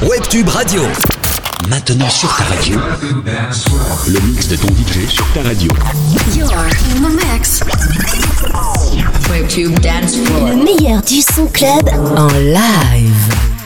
[0.00, 0.82] Webtube Radio.
[1.68, 2.78] Maintenant sur ta radio.
[4.06, 5.72] Le mix de ton DJ sur ta radio.
[6.36, 7.64] You're in the mix.
[9.28, 10.50] Webtube Dance Floor.
[10.50, 13.57] Le meilleur du son club en live.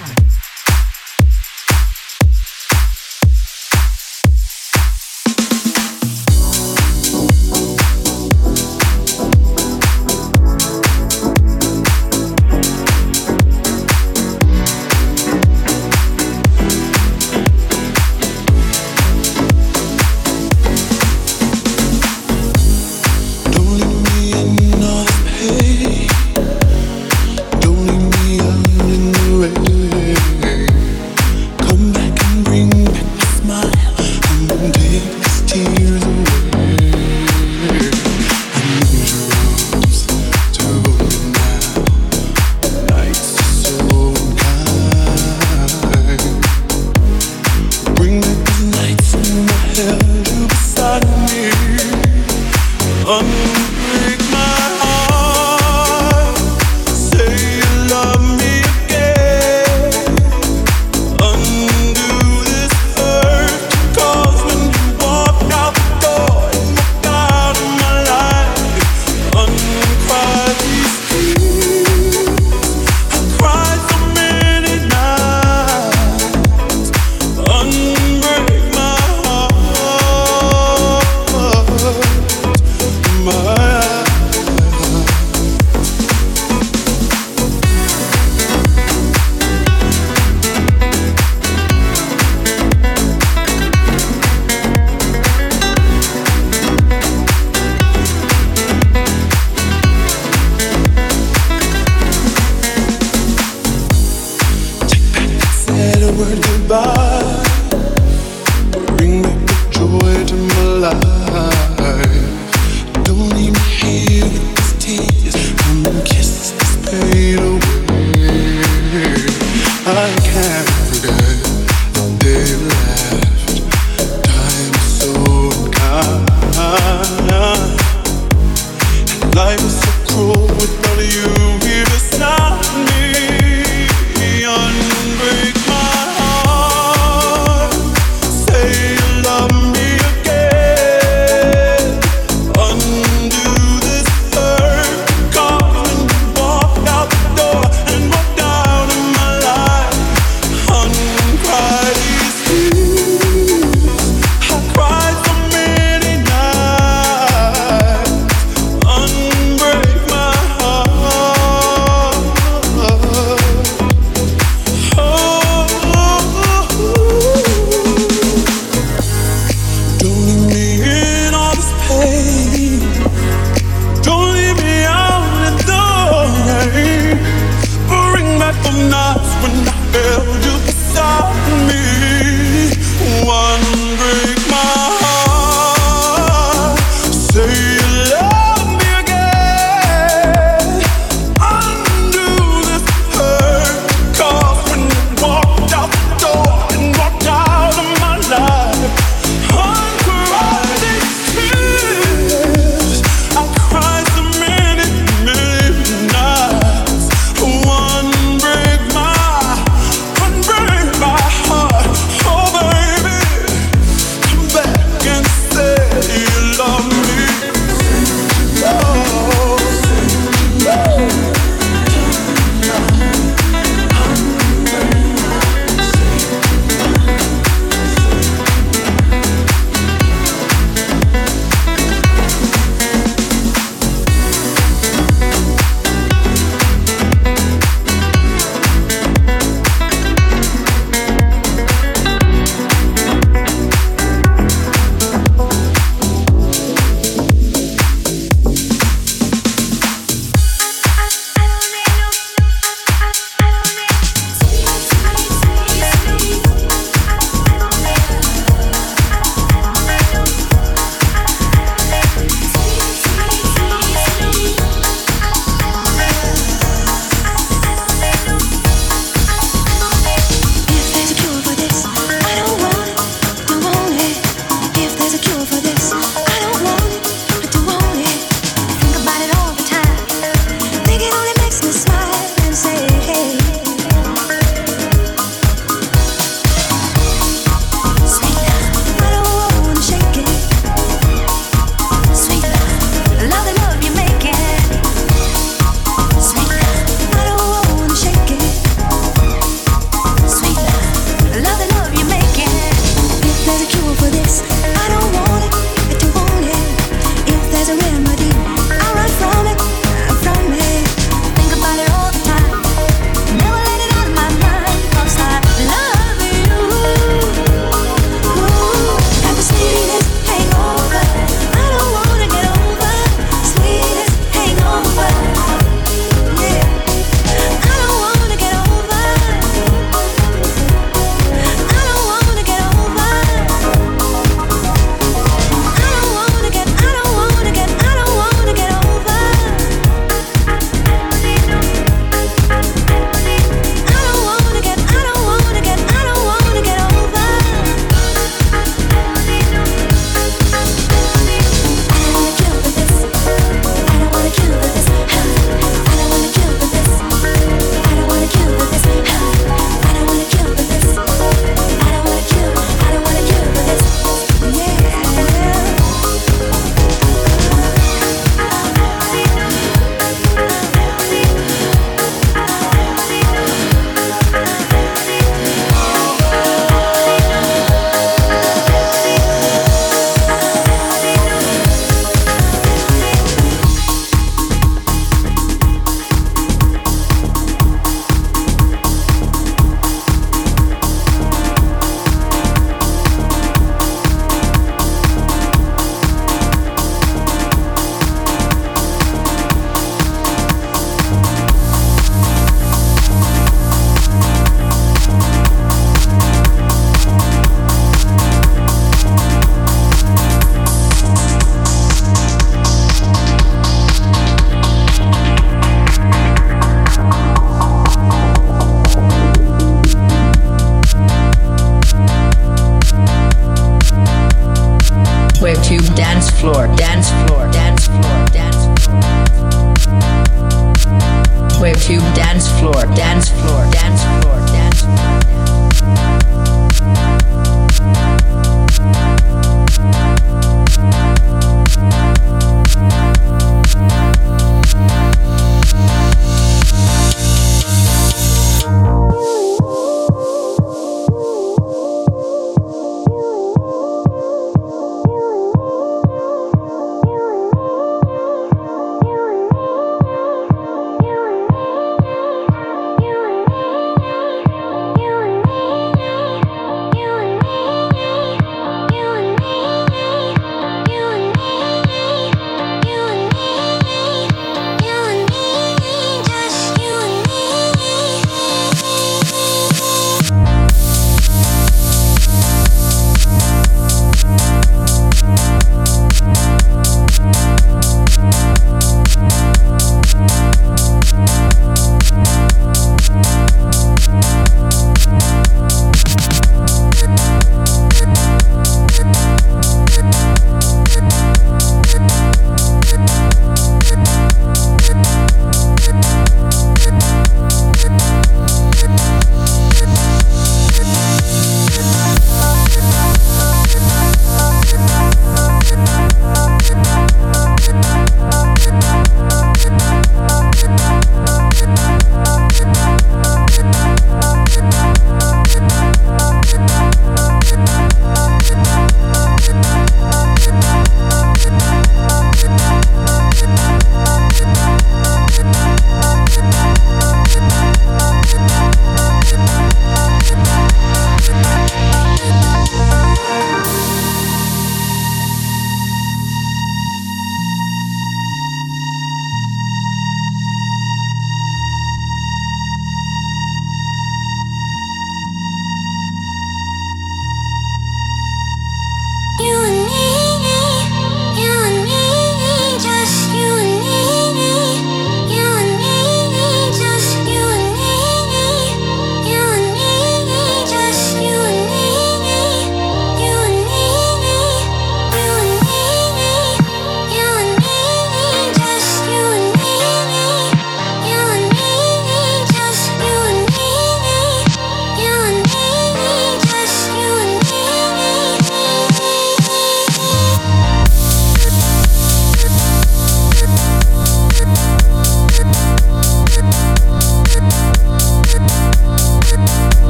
[431.62, 434.41] Webtube dance floor, dance floor, dance floor,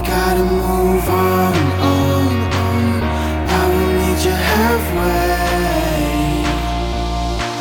[0.00, 2.32] Gotta move on, on,
[2.64, 3.02] on.
[3.48, 5.48] I will meet you halfway.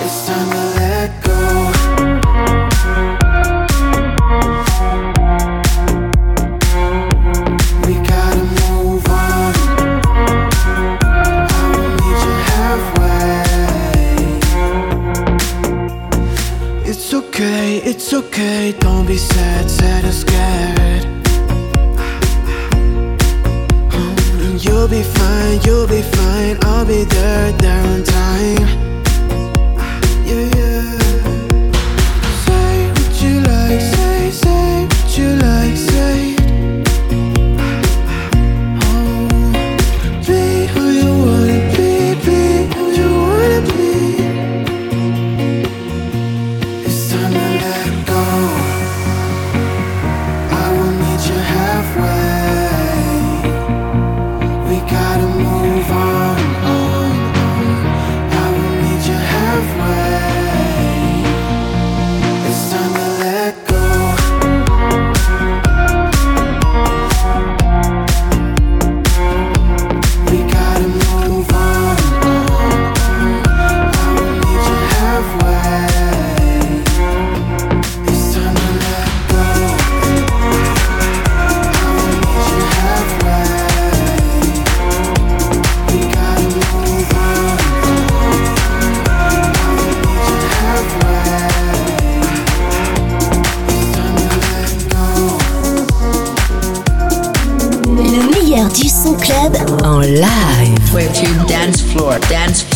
[0.06, 1.28] It's time to let go.
[16.90, 21.17] It's okay, it's okay, don't be sad, sad or scared.
[24.88, 28.87] You'll be fine, you'll be fine, I'll be there, there on time.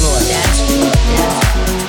[0.01, 1.80] Floor, Dance Floor, Dance Floor.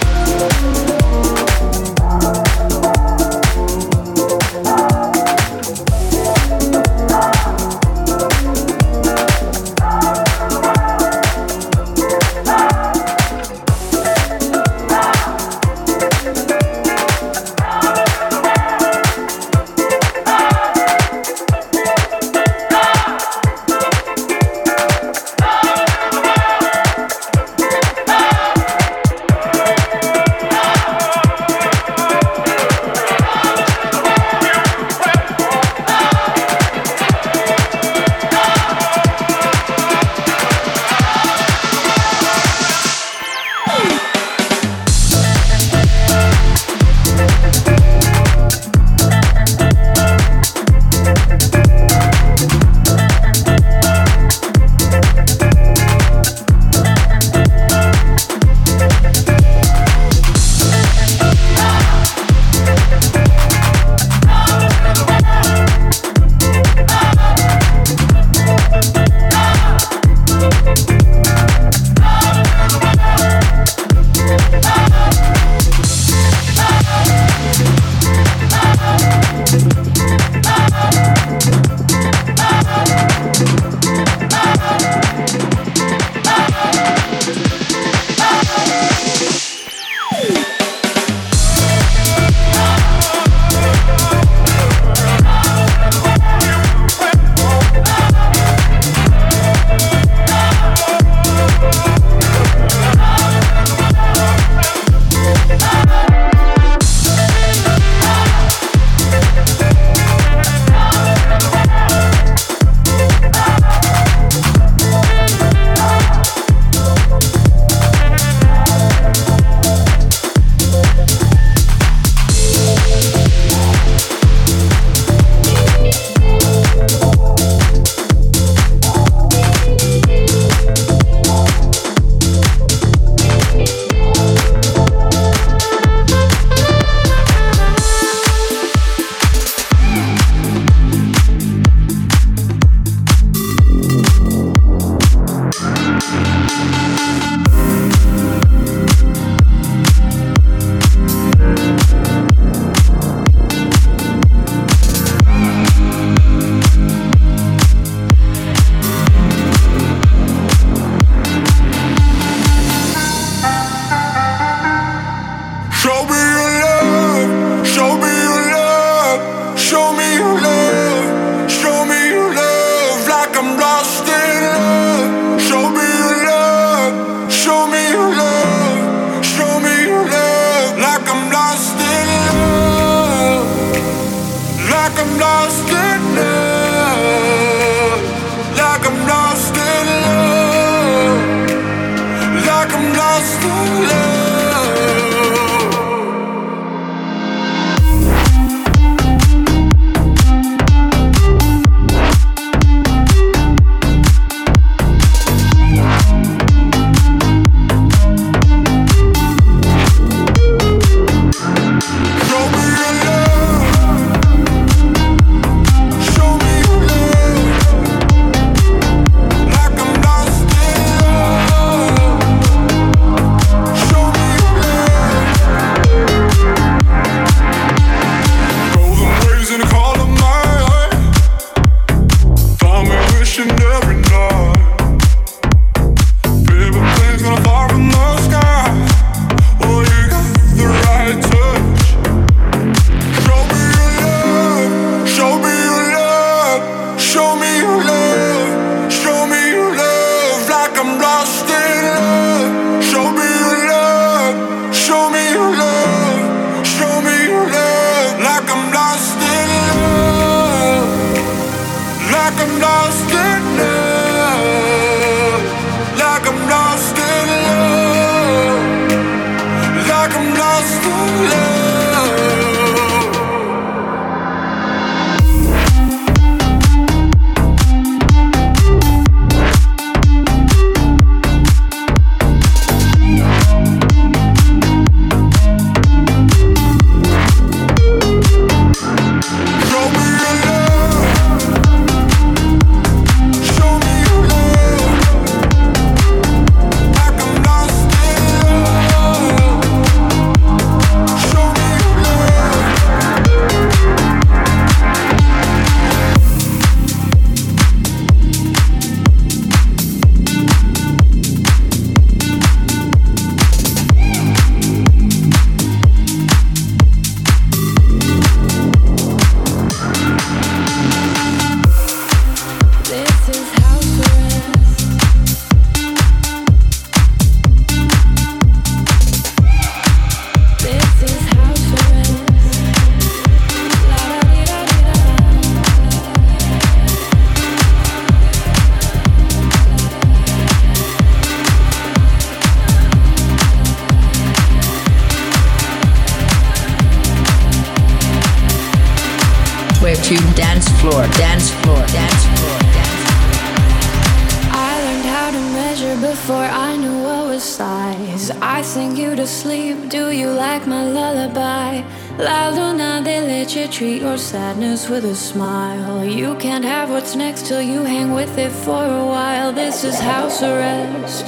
[359.32, 359.88] sleep?
[359.88, 361.82] Do you like my lullaby?
[362.18, 366.04] La luna let you treat your sadness with a smile.
[366.04, 369.50] You can't have what's next till you hang with it for a while.
[369.52, 371.26] This is house arrest.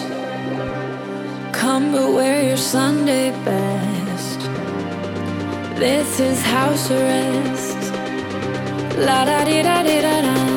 [1.53, 4.41] Come but wear your Sunday best.
[5.79, 7.83] This is house arrest.
[9.07, 10.54] La da di da di da da.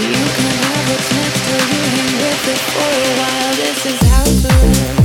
[0.00, 3.54] You can have what's next till you hang with it for a while.
[3.56, 5.03] This is how to.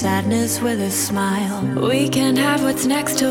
[0.00, 1.60] sadness with a smile.
[1.86, 3.29] We can have what's next to